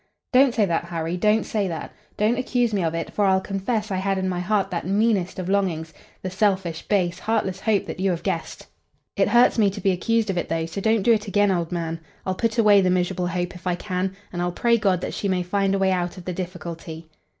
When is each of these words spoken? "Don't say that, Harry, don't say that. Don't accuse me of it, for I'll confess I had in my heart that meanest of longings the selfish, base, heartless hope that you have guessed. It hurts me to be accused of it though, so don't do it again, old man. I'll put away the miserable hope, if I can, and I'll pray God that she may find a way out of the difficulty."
"Don't 0.33 0.55
say 0.55 0.65
that, 0.65 0.85
Harry, 0.85 1.15
don't 1.15 1.43
say 1.43 1.67
that. 1.67 1.93
Don't 2.17 2.39
accuse 2.39 2.73
me 2.73 2.83
of 2.83 2.95
it, 2.95 3.13
for 3.13 3.25
I'll 3.25 3.39
confess 3.39 3.91
I 3.91 3.97
had 3.97 4.17
in 4.17 4.27
my 4.27 4.39
heart 4.39 4.71
that 4.71 4.87
meanest 4.87 5.37
of 5.37 5.47
longings 5.47 5.93
the 6.23 6.31
selfish, 6.31 6.81
base, 6.87 7.19
heartless 7.19 7.59
hope 7.59 7.85
that 7.85 7.99
you 7.99 8.09
have 8.09 8.23
guessed. 8.23 8.65
It 9.15 9.27
hurts 9.27 9.59
me 9.59 9.69
to 9.69 9.79
be 9.79 9.91
accused 9.91 10.31
of 10.31 10.39
it 10.39 10.49
though, 10.49 10.65
so 10.65 10.81
don't 10.81 11.03
do 11.03 11.13
it 11.13 11.27
again, 11.27 11.51
old 11.51 11.71
man. 11.71 11.99
I'll 12.25 12.33
put 12.33 12.57
away 12.57 12.81
the 12.81 12.89
miserable 12.89 13.27
hope, 13.27 13.53
if 13.53 13.67
I 13.67 13.75
can, 13.75 14.15
and 14.33 14.41
I'll 14.41 14.51
pray 14.51 14.75
God 14.79 15.01
that 15.01 15.13
she 15.13 15.27
may 15.27 15.43
find 15.43 15.75
a 15.75 15.77
way 15.77 15.91
out 15.91 16.17
of 16.17 16.25
the 16.25 16.33
difficulty." 16.33 17.07